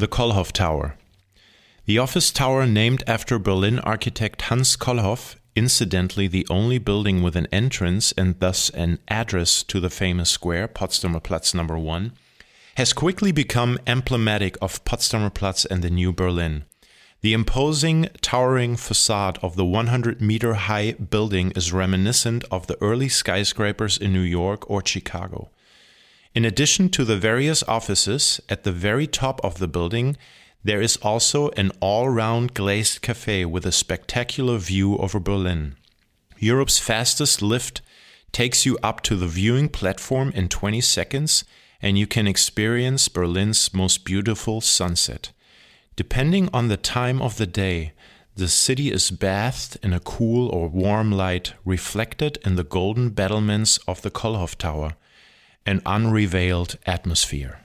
[0.00, 0.96] The Kollhoff Tower.
[1.84, 7.46] The office tower named after Berlin architect Hans Kollhoff, incidentally the only building with an
[7.52, 12.12] entrance and thus an address to the famous square, Potsdamer Platz number 1,
[12.78, 16.64] has quickly become emblematic of Potsdamer Platz and the New Berlin.
[17.20, 23.10] The imposing, towering facade of the 100 meter high building is reminiscent of the early
[23.10, 25.50] skyscrapers in New York or Chicago.
[26.32, 30.16] In addition to the various offices, at the very top of the building,
[30.62, 35.74] there is also an all round glazed cafe with a spectacular view over Berlin.
[36.38, 37.82] Europe's fastest lift
[38.30, 41.44] takes you up to the viewing platform in 20 seconds,
[41.82, 45.32] and you can experience Berlin's most beautiful sunset.
[45.96, 47.92] Depending on the time of the day,
[48.36, 53.78] the city is bathed in a cool or warm light reflected in the golden battlements
[53.88, 54.94] of the Kollhoff Tower
[55.66, 57.60] an unrevealed atmosphere.